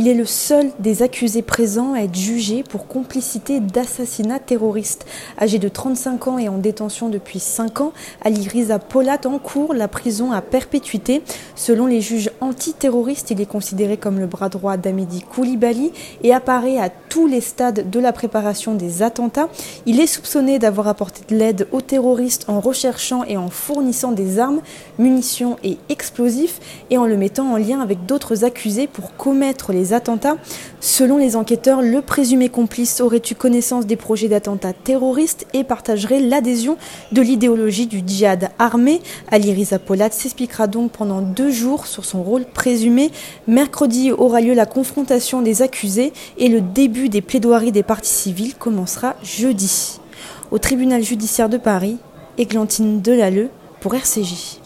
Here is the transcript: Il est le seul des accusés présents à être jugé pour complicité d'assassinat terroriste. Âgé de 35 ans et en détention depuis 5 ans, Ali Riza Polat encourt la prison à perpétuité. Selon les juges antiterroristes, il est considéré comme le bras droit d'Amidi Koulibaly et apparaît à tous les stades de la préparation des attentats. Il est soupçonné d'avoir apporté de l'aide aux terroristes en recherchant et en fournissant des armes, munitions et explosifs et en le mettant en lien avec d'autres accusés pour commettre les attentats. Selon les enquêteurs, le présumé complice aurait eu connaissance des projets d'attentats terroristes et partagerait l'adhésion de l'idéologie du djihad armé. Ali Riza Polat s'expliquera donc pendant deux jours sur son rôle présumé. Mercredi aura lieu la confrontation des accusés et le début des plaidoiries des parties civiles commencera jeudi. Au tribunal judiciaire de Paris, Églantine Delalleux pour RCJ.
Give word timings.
Il 0.00 0.08
est 0.08 0.14
le 0.14 0.24
seul 0.24 0.70
des 0.78 1.02
accusés 1.02 1.42
présents 1.42 1.92
à 1.92 1.98
être 1.98 2.14
jugé 2.14 2.62
pour 2.62 2.86
complicité 2.86 3.60
d'assassinat 3.60 4.38
terroriste. 4.38 5.04
Âgé 5.38 5.58
de 5.58 5.68
35 5.68 6.26
ans 6.26 6.38
et 6.38 6.48
en 6.48 6.56
détention 6.56 7.10
depuis 7.10 7.38
5 7.38 7.82
ans, 7.82 7.92
Ali 8.22 8.48
Riza 8.48 8.78
Polat 8.78 9.20
encourt 9.26 9.74
la 9.74 9.88
prison 9.88 10.32
à 10.32 10.40
perpétuité. 10.40 11.20
Selon 11.54 11.84
les 11.84 12.00
juges 12.00 12.30
antiterroristes, 12.40 13.30
il 13.30 13.42
est 13.42 13.46
considéré 13.46 13.98
comme 13.98 14.18
le 14.18 14.26
bras 14.26 14.48
droit 14.48 14.78
d'Amidi 14.78 15.20
Koulibaly 15.20 15.92
et 16.22 16.32
apparaît 16.32 16.78
à 16.78 16.88
tous 16.88 17.26
les 17.26 17.42
stades 17.42 17.90
de 17.90 18.00
la 18.00 18.14
préparation 18.14 18.72
des 18.72 19.02
attentats. 19.02 19.50
Il 19.84 20.00
est 20.00 20.06
soupçonné 20.06 20.58
d'avoir 20.58 20.88
apporté 20.88 21.20
de 21.28 21.38
l'aide 21.38 21.68
aux 21.72 21.82
terroristes 21.82 22.46
en 22.48 22.60
recherchant 22.60 23.24
et 23.24 23.36
en 23.36 23.50
fournissant 23.50 24.12
des 24.12 24.38
armes, 24.38 24.62
munitions 24.98 25.58
et 25.62 25.76
explosifs 25.90 26.58
et 26.88 26.96
en 26.96 27.04
le 27.04 27.18
mettant 27.18 27.52
en 27.52 27.58
lien 27.58 27.80
avec 27.80 28.06
d'autres 28.06 28.44
accusés 28.44 28.86
pour 28.86 29.14
commettre 29.16 29.74
les 29.74 29.89
attentats. 29.92 30.36
Selon 30.80 31.18
les 31.18 31.36
enquêteurs, 31.36 31.82
le 31.82 32.02
présumé 32.02 32.48
complice 32.48 33.00
aurait 33.00 33.22
eu 33.30 33.34
connaissance 33.34 33.86
des 33.86 33.96
projets 33.96 34.28
d'attentats 34.28 34.72
terroristes 34.72 35.46
et 35.54 35.64
partagerait 35.64 36.20
l'adhésion 36.20 36.76
de 37.12 37.22
l'idéologie 37.22 37.86
du 37.86 38.02
djihad 38.06 38.50
armé. 38.58 39.00
Ali 39.30 39.52
Riza 39.52 39.78
Polat 39.78 40.10
s'expliquera 40.10 40.66
donc 40.66 40.92
pendant 40.92 41.20
deux 41.20 41.50
jours 41.50 41.86
sur 41.86 42.04
son 42.04 42.22
rôle 42.22 42.44
présumé. 42.44 43.10
Mercredi 43.46 44.12
aura 44.12 44.40
lieu 44.40 44.54
la 44.54 44.66
confrontation 44.66 45.42
des 45.42 45.62
accusés 45.62 46.12
et 46.38 46.48
le 46.48 46.60
début 46.60 47.08
des 47.08 47.20
plaidoiries 47.20 47.72
des 47.72 47.82
parties 47.82 48.10
civiles 48.10 48.54
commencera 48.54 49.16
jeudi. 49.22 50.00
Au 50.50 50.58
tribunal 50.58 51.02
judiciaire 51.02 51.48
de 51.48 51.58
Paris, 51.58 51.98
Églantine 52.38 53.00
Delalleux 53.00 53.50
pour 53.80 53.94
RCJ. 53.94 54.60